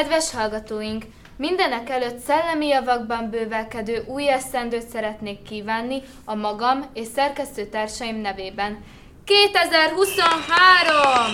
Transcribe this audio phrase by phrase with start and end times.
[0.00, 1.04] Kedves hallgatóink,
[1.36, 8.84] mindenek előtt szellemi javakban bővelkedő új esztendőt szeretnék kívánni a magam és szerkesztőtársaim nevében.
[9.24, 11.32] 2023!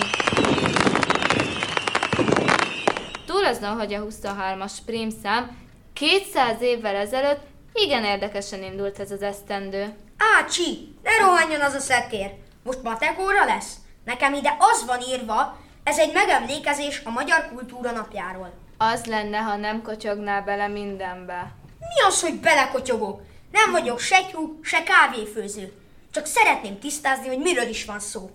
[3.25, 5.57] Túl azon, hogy a 23-as prímszám
[5.93, 7.41] 200 évvel ezelőtt
[7.73, 9.93] igen érdekesen indult ez az esztendő.
[10.39, 12.31] Ácsi, ne rohanjon az a szekér!
[12.63, 13.75] Most matek óra lesz?
[14.05, 18.53] Nekem ide az van írva, ez egy megemlékezés a magyar kultúra napjáról.
[18.77, 21.51] Az lenne, ha nem kocsognál bele mindenbe.
[21.79, 23.21] Mi az, hogy belekotyogok?
[23.51, 25.73] Nem vagyok se tyú, se kávéfőző.
[26.11, 28.29] Csak szeretném tisztázni, hogy miről is van szó.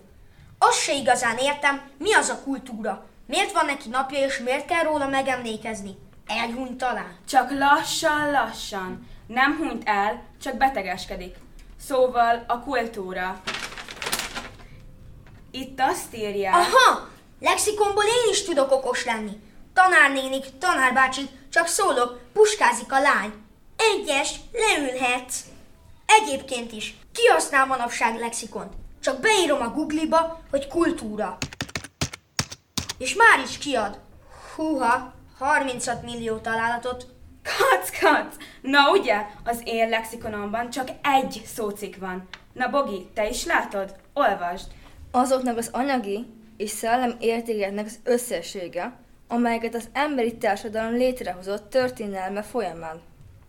[0.57, 3.05] Azt se igazán értem, mi az a kultúra.
[3.27, 5.95] Miért van neki napja, és miért kell róla megemlékezni?
[6.27, 7.17] Elhunyt talán.
[7.27, 9.07] Csak lassan-lassan.
[9.27, 11.35] Nem hunyt el, csak betegeskedik.
[11.79, 13.41] Szóval a kultúra.
[15.51, 16.51] Itt azt írja...
[16.51, 17.11] Aha!
[17.43, 19.31] Lexikonból én is tudok okos lenni.
[19.73, 23.33] Tanárnénik, tanárbácsi, csak szólok, puskázik a lány.
[23.77, 25.39] Egyes, leülhetsz.
[26.05, 28.73] Egyébként is, ki használ manapság lexikont?
[29.01, 31.37] Csak beírom a Google-ba, hogy kultúra.
[32.97, 33.99] És már is kiad.
[34.55, 37.05] Húha, 36 millió találatot.
[37.43, 38.35] Kac, kac!
[38.61, 42.27] Na ugye, az én lexikonomban csak egy szócik van.
[42.53, 43.95] Na Bogi, te is látod?
[44.13, 44.67] Olvasd!
[45.11, 48.93] Azoknak az anyagi és szellem értékeknek az összessége,
[49.27, 53.01] amelyeket az emberi társadalom létrehozott történelme folyamán.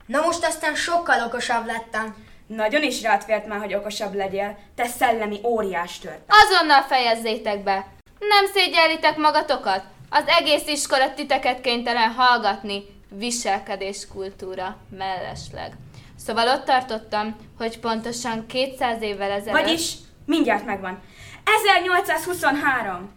[0.07, 2.15] Na most aztán sokkal okosabb lettem.
[2.47, 6.21] Nagyon is rád fért már, hogy okosabb legyél, te szellemi óriás tört.
[6.29, 7.87] Azonnal fejezzétek be!
[8.19, 9.85] Nem szégyellitek magatokat?
[10.11, 12.83] Az egész iskola titeket kénytelen hallgatni.
[13.09, 15.73] Viselkedés kultúra mellesleg.
[16.17, 19.61] Szóval ott tartottam, hogy pontosan 200 évvel ezelőtt...
[19.61, 19.93] Vagyis
[20.27, 21.03] mindjárt megvan.
[21.45, 23.13] 1823.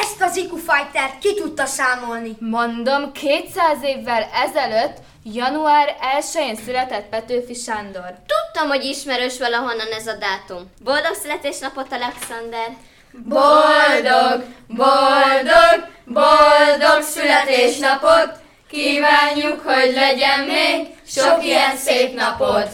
[0.00, 2.36] Ezt az IQ Fighter ki tudta számolni.
[2.38, 8.14] Mondom, 200 évvel ezelőtt, január 1-én született Petőfi Sándor.
[8.26, 10.70] Tudtam, hogy ismerős valahonnan ez a dátum.
[10.84, 12.68] Boldog születésnapot, Alexander!
[13.12, 18.30] Boldog, boldog, boldog születésnapot!
[18.70, 22.68] Kívánjuk, hogy legyen még sok ilyen szép napot!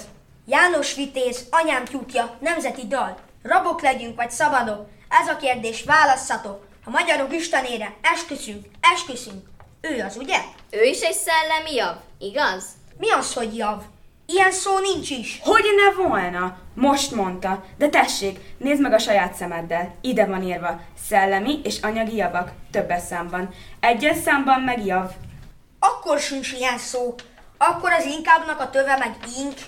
[0.47, 3.27] János Vitéz, anyám tyúkja, nemzeti dal.
[3.43, 4.89] Rabok legyünk vagy szabadok?
[5.09, 6.67] Ez a kérdés, válasszatok.
[6.85, 9.47] A magyarok istenére esküszünk, esküszünk.
[9.81, 10.39] Ő az, ugye?
[10.71, 12.65] Ő is egy szellemi jav, igaz?
[12.99, 13.83] Mi az, hogy jav?
[14.27, 15.41] Ilyen szó nincs is.
[15.43, 16.57] Hogy ne volna?
[16.75, 17.65] Most mondta.
[17.79, 19.95] De tessék, nézd meg a saját szemeddel.
[20.01, 20.81] Ide van írva.
[21.09, 22.51] Szellemi és anyagi javak.
[22.71, 23.55] Többes számban.
[23.81, 25.11] Egyes számban meg jav.
[25.79, 27.15] Akkor sincs ilyen szó.
[27.59, 29.59] Akkor az inkábbnak a töve meg ink.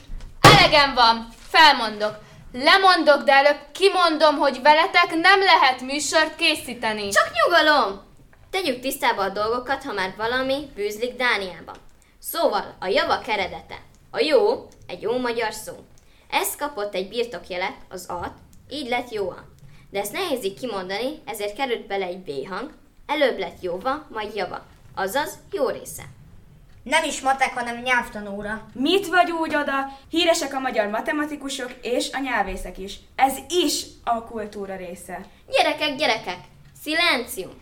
[0.40, 2.18] Elegem van, felmondok.
[2.52, 7.08] Lemondok, de előbb kimondom, hogy veletek nem lehet műsort készíteni.
[7.08, 8.02] Csak nyugalom!
[8.50, 11.76] Tegyük tisztába a dolgokat, ha már valami bűzlik Dániában.
[12.18, 13.78] Szóval a javak eredete.
[14.10, 15.72] A jó egy jó magyar szó.
[16.30, 18.32] Ez kapott egy birtokjelet, az at,
[18.70, 19.44] így lett jóa.
[19.90, 22.70] De ezt nehéz így kimondani, ezért került bele egy B hang,
[23.06, 24.66] előbb lett jóva, majd java.
[24.94, 26.02] Azaz jó része.
[26.82, 28.66] Nem is matek, hanem nyelvtanóra.
[28.72, 29.98] Mit vagy úgy oda?
[30.08, 32.98] Híresek a magyar matematikusok és a nyelvészek is.
[33.14, 35.20] Ez is a kultúra része.
[35.50, 36.38] Gyerekek, gyerekek!
[36.82, 37.52] Szilencium!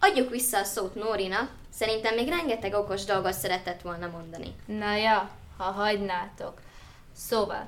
[0.00, 4.54] Adjuk vissza a szót Nórinak, szerintem még rengeteg okos dolgot szeretett volna mondani.
[4.66, 6.60] Na ja, ha hagynátok.
[7.16, 7.66] Szóval,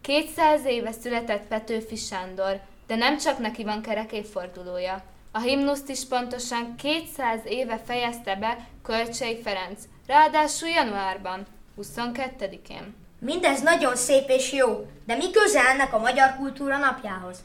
[0.00, 5.02] 200 éve született Petőfi Sándor, de nem csak neki van kerek évfordulója.
[5.32, 11.46] A himnuszt is pontosan 200 éve fejezte be Kölcsei Ferenc, ráadásul januárban,
[11.80, 12.94] 22-én.
[13.18, 17.38] Mindez nagyon szép és jó, de mi köze ennek a magyar kultúra napjához?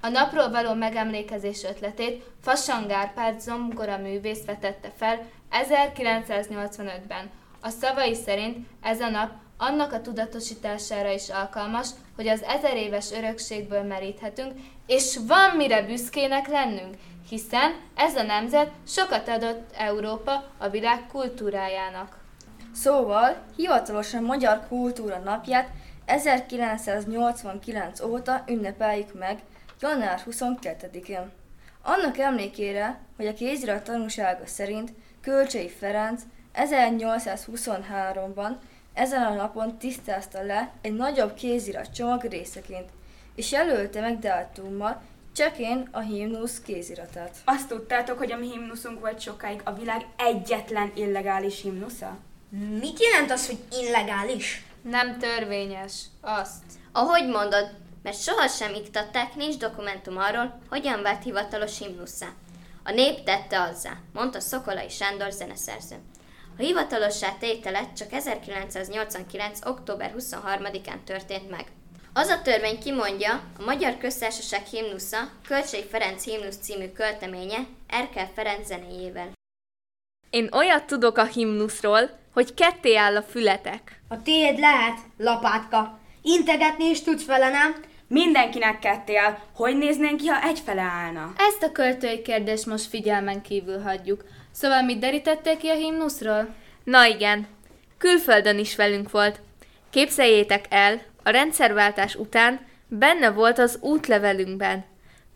[0.00, 7.30] A napról való megemlékezés ötletét Fasan Gárpád zongora művész vetette fel 1985-ben.
[7.60, 13.12] A szavai szerint ez a nap annak a tudatosítására is alkalmas, hogy az ezer éves
[13.12, 14.52] örökségből meríthetünk,
[14.86, 16.94] és van mire büszkének lennünk,
[17.28, 22.18] hiszen ez a nemzet sokat adott Európa a világ kultúrájának.
[22.74, 25.68] Szóval hivatalosan Magyar Kultúra Napját
[26.04, 29.38] 1989 óta ünnepeljük meg
[29.80, 31.30] január 22-én.
[31.82, 36.22] Annak emlékére, hogy a kézirat tanúsága szerint Kölcsei Ferenc
[36.54, 38.50] 1823-ban
[38.94, 42.88] ezen a napon tisztázta le egy nagyobb kézirat csomag részeként,
[43.34, 45.02] és jelölte meg dátummal
[45.34, 47.36] csekén a himnusz kéziratát.
[47.44, 52.16] Azt tudtátok, hogy a mi himnuszunk volt sokáig a világ egyetlen illegális himnusza?
[52.80, 54.64] Mit jelent az, hogy illegális?
[54.82, 56.02] Nem törvényes.
[56.20, 56.62] Azt.
[56.92, 57.70] Ahogy mondod,
[58.02, 62.26] mert sohasem iktatták, nincs dokumentum arról, hogyan vált hivatalos himnuszá.
[62.84, 65.96] A nép tette azzá, mondta Szokolai Sándor zeneszerző.
[66.58, 69.66] A hivatalossá tételet csak 1989.
[69.66, 71.64] október 23-án történt meg.
[72.12, 78.66] Az a törvény kimondja, a Magyar Köztársaság himnusza Kölcsei Ferenc himnusz című költeménye Erkel Ferenc
[78.66, 79.32] zenéjével.
[80.30, 84.00] Én olyat tudok a himnuszról, hogy ketté áll a fületek.
[84.08, 85.98] A tiéd lehet, lapátka.
[86.22, 87.74] Integetni is tudsz vele, nem?
[88.08, 89.38] Mindenkinek ketté áll.
[89.54, 91.32] Hogy néznénk ki, ha egyfele állna?
[91.36, 94.24] Ezt a költői kérdést most figyelmen kívül hagyjuk.
[94.54, 96.48] Szóval mit derítették ki a himnuszról?
[96.84, 97.46] Na igen,
[97.98, 99.40] külföldön is velünk volt.
[99.90, 104.84] Képzeljétek el, a rendszerváltás után benne volt az útlevelünkben.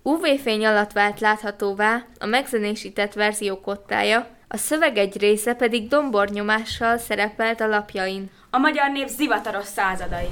[0.02, 7.60] UV-fény alatt vált láthatóvá a megzenésített verzió kottája, a szöveg egy része pedig dombornyomással szerepelt
[7.60, 8.30] a lapjain.
[8.50, 10.28] A magyar nép zivataros századai.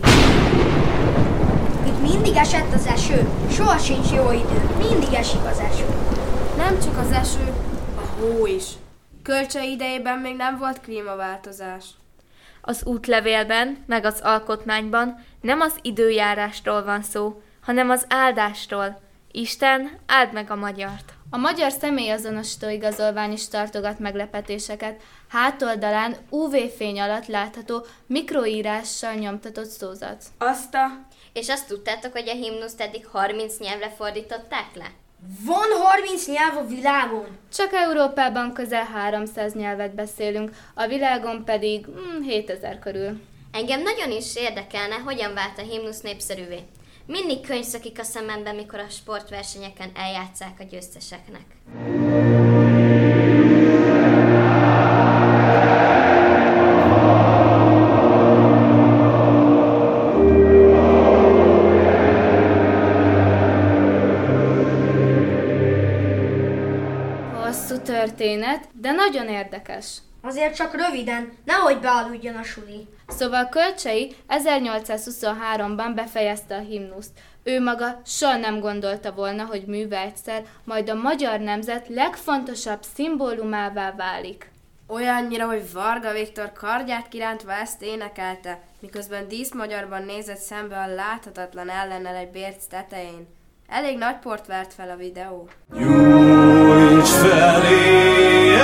[1.86, 3.28] Itt mindig esett az eső.
[3.50, 4.88] Soha sincs jó idő.
[4.88, 5.84] Mindig esik az eső.
[6.56, 7.52] Nem csak az eső,
[8.20, 8.64] hó is.
[9.22, 11.84] Kölcse idejében még nem volt klímaváltozás.
[12.60, 19.00] Az útlevélben, meg az alkotmányban nem az időjárásról van szó, hanem az áldástól.
[19.30, 21.12] Isten, áld meg a magyart!
[21.30, 25.02] A magyar személyazonosító igazolvány is tartogat meglepetéseket.
[25.28, 30.24] Hátoldalán UV-fény alatt látható mikroírással nyomtatott szózat.
[30.38, 31.06] Azt a...
[31.32, 34.90] És azt tudtátok, hogy a himnuszt eddig 30 nyelvre fordították le?
[35.44, 37.26] Van 30 nyelv a világon.
[37.52, 43.20] Csak Európában közel 300 nyelvet beszélünk, a világon pedig hmm, 7000 körül.
[43.52, 46.58] Engem nagyon is érdekelne, hogyan vált a himnusz népszerűvé.
[47.06, 51.44] Mindig könyv szakik a szemembe, mikor a sportversenyeken eljátszák a győzteseknek.
[68.26, 69.98] Történet, de nagyon érdekes.
[70.22, 72.88] Azért csak röviden, nehogy bealudjon a suli.
[73.08, 77.10] Szóval Kölcsei 1823-ban befejezte a himnuszt.
[77.42, 83.94] Ő maga soha nem gondolta volna, hogy műve egyszer majd a magyar nemzet legfontosabb szimbólumává
[83.96, 84.50] válik.
[84.88, 92.14] Olyannyira, hogy Varga Viktor kardját kirántva ezt énekelte, miközben díszmagyarban nézett szembe a láthatatlan ellennel
[92.14, 93.26] egy bérc tetején.
[93.68, 95.48] Elég nagy port vert fel a videó.
[96.76, 98.55] which valley.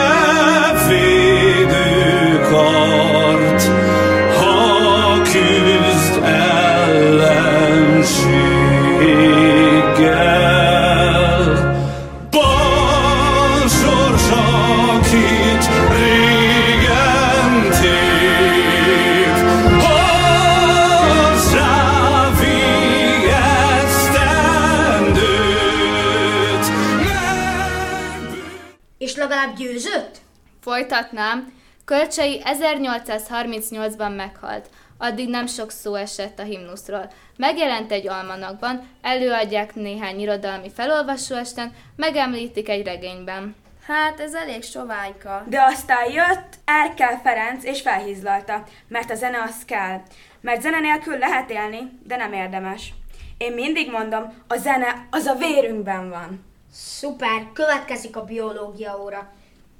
[30.92, 31.52] Folytatnám,
[31.84, 34.68] Kölcsei 1838-ban meghalt.
[34.98, 37.10] Addig nem sok szó esett a himnuszról.
[37.36, 43.54] Megjelent egy almanakban, előadják néhány irodalmi felolvasóesten, megemlítik egy regényben.
[43.86, 45.44] Hát ez elég soványka.
[45.48, 50.00] De aztán jött Erkel Ferenc és felhízlalta, mert a zene az kell.
[50.40, 52.92] Mert zene nélkül lehet élni, de nem érdemes.
[53.38, 56.44] Én mindig mondom, a zene az a vérünkben van.
[56.72, 59.32] Szuper, következik a biológia óra.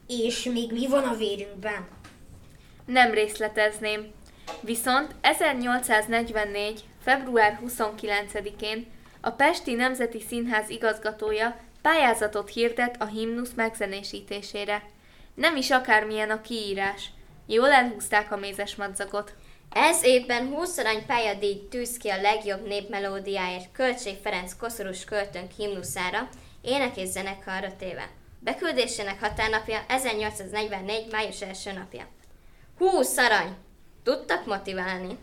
[0.07, 1.89] És még mi van a vérünkben?
[2.87, 4.13] Nem részletezném.
[4.61, 6.85] Viszont 1844.
[7.03, 8.87] február 29-én
[9.21, 14.83] a Pesti Nemzeti Színház igazgatója pályázatot hirdet a himnusz megzenésítésére.
[15.35, 17.11] Nem is akármilyen a kiírás.
[17.47, 19.35] Jól elhúzták a mézes madzagot.
[19.71, 26.29] Ez évben 20 arany pályadíj tűz ki a legjobb népmelódiáért Kölcsei Ferenc koszorús költőnk himnuszára,
[26.63, 28.11] ének és zenekarra téve.
[28.45, 31.11] Beküldésének határnapja 1844.
[31.11, 32.07] május első napja.
[32.79, 33.57] 20 arany!
[34.03, 35.19] Tudtak motiválni?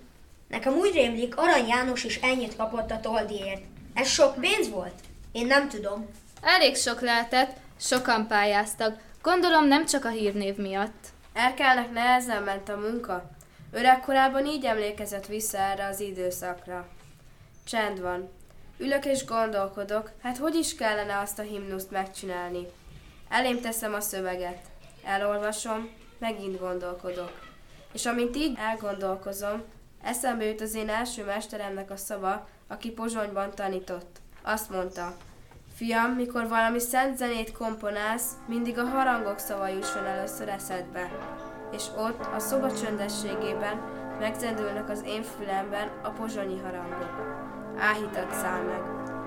[0.48, 3.62] Nekem úgy rémlik, Arany János is ennyit kapott a toldiért.
[3.94, 4.94] Ez sok pénz volt?
[5.32, 6.10] Én nem tudom.
[6.42, 9.00] Elég sok lehetett, sokan pályáztak.
[9.22, 11.08] Gondolom nem csak a hírnév miatt.
[11.34, 13.30] Erkelnek nehezen ment a munka.
[13.72, 16.88] Öregkorában így emlékezett vissza erre az időszakra.
[17.66, 18.30] Csend van.
[18.78, 22.68] Ülök és gondolkodok, hát hogy is kellene azt a himnuszt megcsinálni.
[23.30, 24.60] Elém teszem a szöveget.
[25.04, 27.32] Elolvasom, megint gondolkodok.
[27.94, 29.64] És amint így elgondolkozom,
[30.04, 34.18] eszembe jut az én első mesteremnek a szava, aki Pozsonyban tanított.
[34.44, 35.16] Azt mondta,
[35.76, 41.12] Fiam, mikor valami szent zenét komponálsz, mindig a harangok szava jusson először eszedbe.
[41.72, 43.82] És ott, a szoba csöndességében
[44.20, 47.38] megzendülnek az én fülemben a pozsonyi harangok.
[47.78, 48.82] Áhítat száll meg.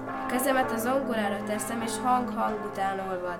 [0.06, 3.38] A kezemet a zongorára teszem, és hang-hang után olvad.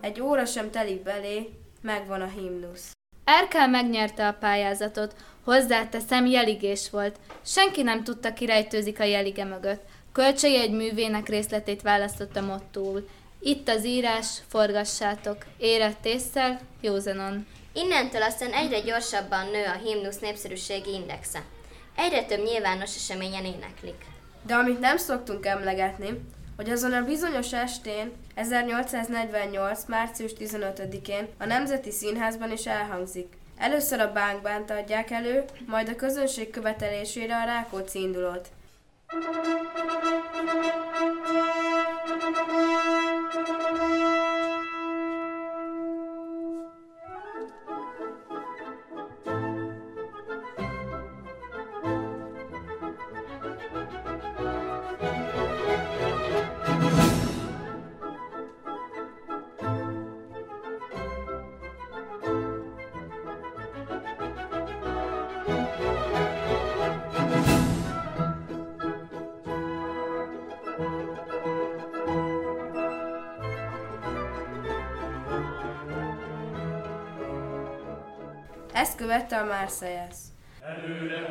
[0.00, 2.92] Egy óra sem telik belé, megvan a himnusz.
[3.24, 5.14] Erkel megnyerte a pályázatot,
[5.44, 7.16] hozzáteszem jeligés volt.
[7.42, 9.82] Senki nem tudta kirejtőzik a jelige mögött.
[10.12, 13.08] Kölcsei egy művének részletét választotta mottóul.
[13.40, 17.46] Itt az írás, forgassátok, érett észszel, józanon.
[17.72, 21.42] Innentől aztán egyre gyorsabban nő a himnusz népszerűségi indexe.
[21.96, 24.04] Egyre több nyilvános eseményen éneklik.
[24.46, 26.20] De amit nem szoktunk emlegetni,
[26.60, 29.84] hogy azon a bizonyos estén, 1848.
[29.86, 33.32] március 15-én a Nemzeti Színházban is elhangzik.
[33.56, 38.48] Először a bánkbánt adják elő, majd a közönség követelésére a Rákóczi indulót.
[43.86, 43.99] Ezt
[79.10, 80.18] követte a Marseillaise.
[80.60, 81.30] Aztán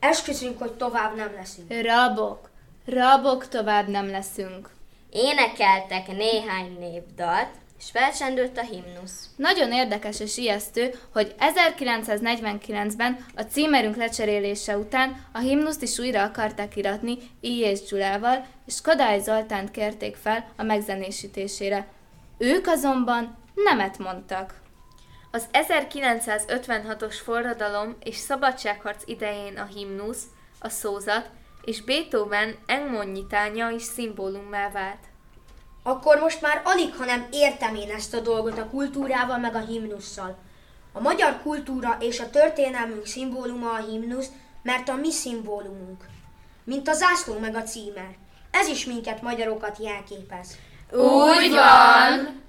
[0.00, 1.72] esküszünk, hogy tovább nem leszünk.
[1.82, 2.50] Rabok,
[2.86, 4.70] rabok tovább nem leszünk.
[5.10, 9.28] énekeltek néhány népdalt, és felcsendült a himnusz.
[9.36, 16.76] Nagyon érdekes és ijesztő, hogy 1949-ben a címerünk lecserélése után a himnuszt is újra akarták
[16.76, 17.58] iratni I.
[17.58, 21.86] és Gyulával, és Kodály Zoltánt kérték fel a megzenésítésére.
[22.38, 24.54] Ők azonban nemet mondtak.
[25.30, 30.22] Az 1956-os forradalom és szabadságharc idején a himnusz,
[30.58, 31.28] a szózat
[31.64, 34.98] és Beethoven engmonnyitánya is szimbólummá vált.
[35.82, 40.36] Akkor most már alig, hanem értem én ezt a dolgot a kultúrával meg a himnusszal.
[40.92, 44.28] A magyar kultúra és a történelmünk szimbóluma a himnusz,
[44.62, 46.04] mert a mi szimbólumunk.
[46.64, 48.16] Mint a zászló meg a címer.
[48.50, 50.56] Ez is minket magyarokat jelképez.
[50.92, 52.42] Úgy van!